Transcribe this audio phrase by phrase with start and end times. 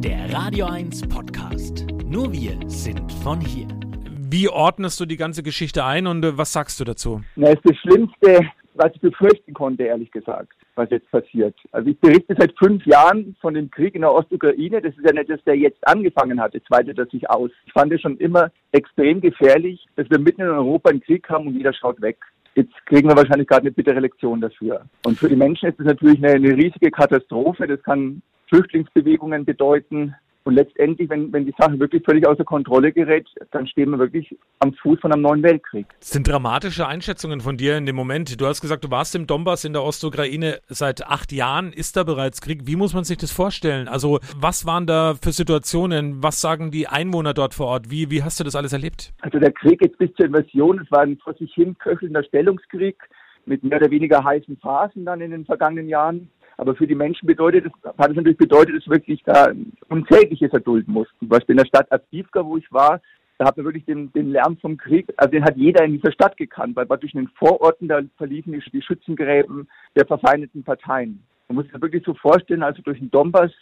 [0.00, 1.84] Der Radio 1 Podcast.
[2.06, 3.66] Nur wir sind von hier.
[4.30, 7.22] Wie ordnest du die ganze Geschichte ein und äh, was sagst du dazu?
[7.34, 11.56] Na, ist das Schlimmste, was ich befürchten konnte, ehrlich gesagt, was jetzt passiert.
[11.72, 14.80] Also ich berichte seit fünf Jahren von dem Krieg in der Ostukraine.
[14.80, 16.54] Das ist ja nicht, dass der jetzt angefangen hat.
[16.54, 17.50] Jetzt weitet er sich aus.
[17.66, 21.48] Ich fand es schon immer extrem gefährlich, dass wir mitten in Europa einen Krieg haben
[21.48, 22.18] und jeder schaut weg.
[22.58, 24.84] Jetzt kriegen wir wahrscheinlich gerade eine bittere Lektion dafür.
[25.06, 27.68] Und für die Menschen ist es natürlich eine, eine riesige Katastrophe.
[27.68, 30.16] Das kann Flüchtlingsbewegungen bedeuten.
[30.44, 34.34] Und letztendlich, wenn, wenn die Sache wirklich völlig außer Kontrolle gerät, dann stehen wir wirklich
[34.60, 35.86] am Fuß von einem neuen Weltkrieg.
[36.00, 38.40] Das sind dramatische Einschätzungen von dir in dem Moment.
[38.40, 41.72] Du hast gesagt, du warst im Donbass in der Ostukraine seit acht Jahren.
[41.72, 42.66] Ist da bereits Krieg?
[42.66, 43.88] Wie muss man sich das vorstellen?
[43.88, 46.22] Also, was waren da für Situationen?
[46.22, 47.90] Was sagen die Einwohner dort vor Ort?
[47.90, 49.12] Wie, wie hast du das alles erlebt?
[49.20, 52.96] Also, der Krieg jetzt bis zur Invasion, es war ein vor sich hin köchelnder Stellungskrieg
[53.44, 56.30] mit mehr oder weniger heißen Phasen dann in den vergangenen Jahren.
[56.58, 59.52] Aber für die Menschen bedeutet es, hat es natürlich bedeutet, dass wirklich da
[59.88, 61.16] Unsägliches erdulden mussten.
[61.20, 63.00] Zum Beispiel in der Stadt Avdivka, wo ich war,
[63.38, 66.10] da hat man wirklich den, den Lärm vom Krieg, also den hat jeder in dieser
[66.10, 71.22] Stadt gekannt, weil praktisch in den Vororten, da verliefen die, die Schützengräben der verfeindeten Parteien.
[71.46, 73.52] Man muss sich wirklich so vorstellen, also durch den Donbass,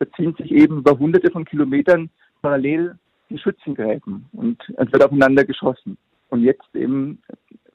[0.00, 2.10] da ziehen sich eben über hunderte von Kilometern
[2.42, 2.98] parallel
[3.28, 5.96] die Schützengräben und es wird aufeinander geschossen.
[6.30, 7.22] Und jetzt eben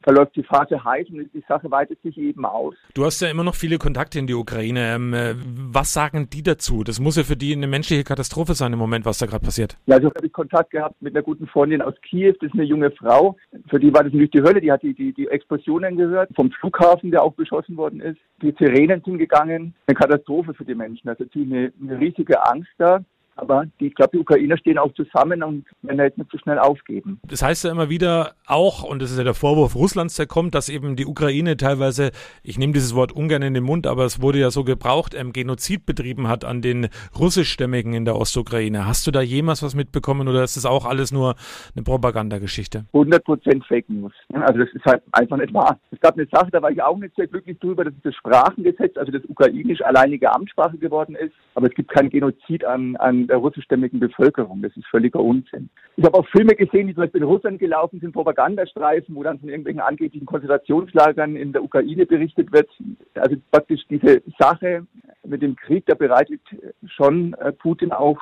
[0.06, 2.75] verläuft die Phase heiß und die Sache weitet sich eben aus.
[2.94, 4.95] Du hast ja immer noch viele Kontakte in die Ukraine.
[4.95, 6.84] Ähm, äh, was sagen die dazu?
[6.84, 9.78] Das muss ja für die eine menschliche Katastrophe sein im Moment, was da gerade passiert.
[9.88, 12.33] Ja, also habe ich Kontakt gehabt mit einer guten Freundin aus Kiew.
[12.39, 13.36] Das ist eine junge Frau.
[13.67, 14.61] Für die war das natürlich die Hölle.
[14.61, 18.20] Die hat die, die, die Explosionen gehört vom Flughafen, der auch beschossen worden ist.
[18.44, 19.73] Die Sirenen sind gegangen.
[19.88, 21.09] Eine Katastrophe für die Menschen.
[21.09, 23.03] Also eine, eine riesige Angst da.
[23.36, 26.58] Aber die, ich glaube, die Ukrainer stehen auch zusammen und werden jetzt nicht so schnell
[26.58, 27.19] aufgeben.
[27.28, 30.55] Das heißt ja immer wieder auch, und das ist ja der Vorwurf Russlands, der kommt,
[30.55, 32.11] dass eben die Ukraine teilweise,
[32.44, 35.33] ich nehme dieses Wort ungern in den Mund, aber es wurde ja so gebraucht, ähm,
[35.33, 36.88] Genozid betrieben hat an den
[37.19, 38.86] russischstämmigen in der Ostukraine.
[38.86, 41.36] Hast du da jemals was mitbekommen oder ist das auch alles nur
[41.75, 42.86] eine Propagandageschichte?
[42.94, 44.14] 100 Prozent Fake News.
[44.33, 45.77] Also das ist halt einfach nicht wahr.
[45.92, 48.95] Es gab eine Sache, da war ich auch nicht sehr glücklich drüber, dass das Sprachengesetz,
[48.98, 51.33] also das ukrainisch alleinige Amtssprache geworden ist.
[51.55, 54.61] Aber es gibt kein Genozid an, an der russischstämmigen Bevölkerung.
[54.61, 55.69] Das ist völliger Unsinn.
[55.97, 59.39] Ich habe auch Filme gesehen, die zum Beispiel in Russland gelaufen sind, Propagandastreifen, wo dann
[59.39, 62.69] von irgendwelchen angeblichen Konzentrationslagern in der Ukraine berichtet wird.
[63.15, 64.86] Also praktisch diese Sache
[65.23, 66.41] mit dem Krieg, da bereitet
[66.86, 68.19] schon äh, Putin auch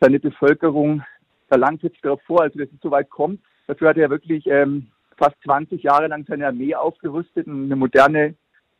[0.00, 1.02] seine Bevölkerung
[1.48, 3.40] da langfristig darauf vor, also dass es so weit kommt.
[3.66, 8.34] Dafür hat er wirklich ähm, fast 20 Jahre lang seine Armee aufgerüstet und eine moderne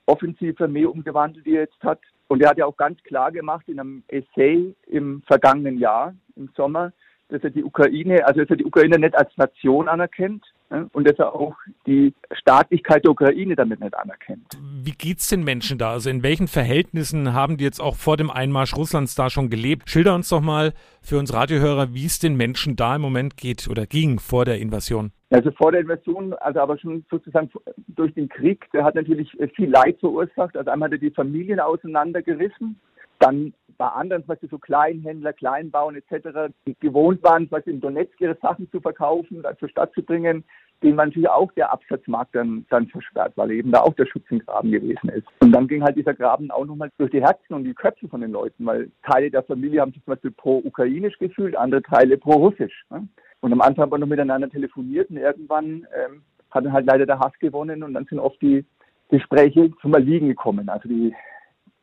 [0.06, 2.00] offensive Armee umgewandelt, die er jetzt hat.
[2.28, 6.48] Und er hat ja auch ganz klar gemacht in einem Essay im vergangenen Jahr, im
[6.56, 6.92] Sommer,
[7.28, 11.08] dass er die Ukraine, also dass er die Ukraine nicht als Nation anerkennt ne, und
[11.08, 14.46] dass er auch die Staatlichkeit der Ukraine damit nicht anerkennt.
[14.82, 15.92] Wie geht's den Menschen da?
[15.92, 19.88] Also in welchen Verhältnissen haben die jetzt auch vor dem Einmarsch Russlands da schon gelebt?
[19.90, 23.68] Schilder uns doch mal für uns Radiohörer, wie es den Menschen da im Moment geht
[23.68, 25.12] oder ging vor der Invasion.
[25.32, 27.50] Also vor der Invasion, also aber schon sozusagen
[27.88, 30.56] durch den Krieg, der hat natürlich viel Leid verursacht.
[30.56, 32.78] Also einmal hat er die Familien auseinandergerissen,
[33.18, 38.36] dann bei anderen, Beispiel so Kleinhändler, Kleinbauern etc., die gewohnt waren, Beispiel in Donetsk ihre
[38.42, 40.44] Sachen zu verkaufen, zur Stadt zu bringen,
[40.82, 44.70] denen war natürlich auch der Absatzmarkt dann, dann versperrt, weil eben da auch der Schützengraben
[44.70, 45.26] gewesen ist.
[45.40, 48.20] Und dann ging halt dieser Graben auch nochmal durch die Herzen und die Köpfe von
[48.20, 52.84] den Leuten, weil Teile der Familie haben sich zum Beispiel pro-ukrainisch gefühlt, andere Teile pro-russisch.
[52.90, 53.08] Ne?
[53.42, 57.06] Und am Anfang haben wir noch miteinander telefoniert und irgendwann ähm, hat dann halt leider
[57.06, 58.64] der Hass gewonnen und dann sind oft die
[59.10, 60.68] Gespräche zum Erliegen gekommen.
[60.68, 61.12] Also die,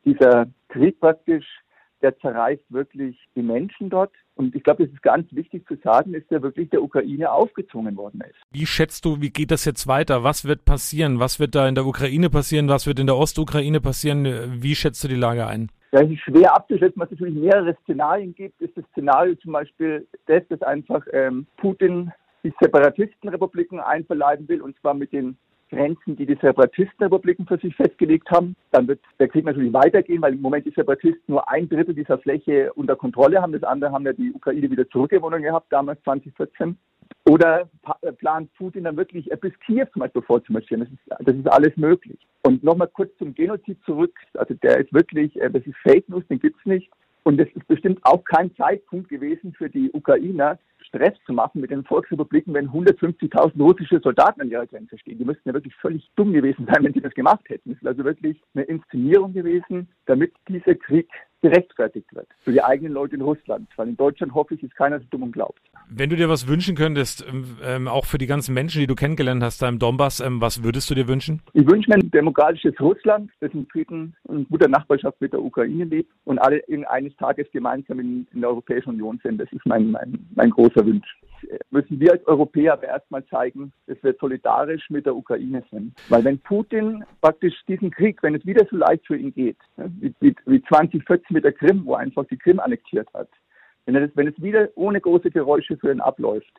[0.06, 1.46] dieser Krieg praktisch,
[2.00, 4.12] der zerreißt wirklich die Menschen dort.
[4.36, 7.94] Und ich glaube, das ist ganz wichtig zu sagen, ist der wirklich der Ukraine aufgezwungen
[7.98, 8.40] worden ist.
[8.50, 10.24] Wie schätzt du, wie geht das jetzt weiter?
[10.24, 11.20] Was wird passieren?
[11.20, 12.68] Was wird da in der Ukraine passieren?
[12.68, 14.24] Was wird in der Ostukraine passieren?
[14.62, 15.70] Wie schätzt du die Lage ein?
[15.92, 18.60] Ja, ist schwer abzuschätzen, weil es natürlich mehrere Szenarien gibt.
[18.60, 22.12] Ist das Szenario zum Beispiel das, dass einfach ähm, Putin
[22.44, 25.36] die Separatistenrepubliken einverleiben will, und zwar mit den
[25.70, 28.56] Grenzen, die die Separatistenrepubliken für sich festgelegt haben.
[28.72, 32.18] Dann wird der Krieg natürlich weitergehen, weil im Moment die Separatisten nur ein Drittel dieser
[32.18, 33.52] Fläche unter Kontrolle haben.
[33.52, 36.76] Das andere haben ja die Ukraine wieder zurückgewonnen gehabt, damals 2014.
[37.28, 37.68] Oder
[38.02, 40.84] äh, plant Putin dann wirklich bis Kiew zum Beispiel vorzumarschieren?
[40.84, 42.18] Das ist, das ist alles möglich.
[42.42, 44.14] Und nochmal kurz zum Genozid zurück.
[44.34, 46.90] Also der ist wirklich, äh, das ist Fake News, den gibt's nicht.
[47.22, 50.58] Und es ist bestimmt auch kein Zeitpunkt gewesen für die Ukrainer,
[50.90, 55.18] Stress zu machen mit den Volksrepubliken, wenn 150.000 russische Soldaten an ihrer Grenze stehen.
[55.18, 57.72] Die müssten ja wirklich völlig dumm gewesen sein, wenn sie das gemacht hätten.
[57.72, 61.08] Es ist also wirklich eine Inszenierung gewesen, damit dieser Krieg
[61.42, 63.68] gerechtfertigt wird für die eigenen Leute in Russland.
[63.76, 65.60] Weil in Deutschland hoffe ich, ist keiner so dumm und glaubt.
[65.92, 68.94] Wenn du dir was wünschen könntest, ähm, ähm, auch für die ganzen Menschen, die du
[68.94, 71.42] kennengelernt hast da im Donbass, ähm, was würdest du dir wünschen?
[71.52, 75.84] Ich wünsche mir ein demokratisches Russland, das in Frieden und guter Nachbarschaft mit der Ukraine
[75.84, 79.38] lebt und alle eines Tages gemeinsam in, in der Europäischen Union sind.
[79.38, 81.08] Das ist mein, mein, mein großer Wunsch
[81.70, 85.94] müssen wir als Europäer aber erstmal zeigen, dass wir solidarisch mit der Ukraine sind.
[86.08, 90.14] Weil wenn Putin praktisch diesen Krieg, wenn es wieder so leicht für ihn geht, wie,
[90.20, 93.28] wie, wie 2014 mit der Krim, wo er einfach die Krim annektiert hat,
[93.94, 96.52] wenn, das, wenn es wieder ohne große Geräusche für ihn abläuft,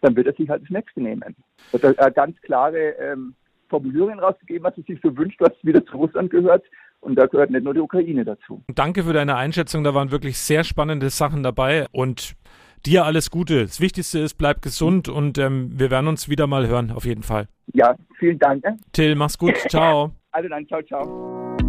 [0.00, 1.36] dann wird er sich halt das nächste nehmen.
[1.72, 3.34] Hat er ganz klare ähm,
[3.68, 6.64] Formulierungen rausgegeben, was er sich so wünscht, was wieder zu Russland gehört.
[7.00, 8.62] Und da gehört nicht nur die Ukraine dazu.
[8.74, 9.84] Danke für deine Einschätzung.
[9.84, 11.86] Da waren wirklich sehr spannende Sachen dabei.
[11.92, 12.34] Und
[12.84, 13.62] dir alles Gute.
[13.62, 17.22] Das Wichtigste ist, bleib gesund und ähm, wir werden uns wieder mal hören, auf jeden
[17.22, 17.48] Fall.
[17.72, 18.64] Ja, vielen Dank.
[18.64, 18.76] Ne?
[18.92, 19.56] Till, mach's gut.
[19.68, 20.12] Ciao.
[20.32, 21.39] Also dann, ciao, ciao.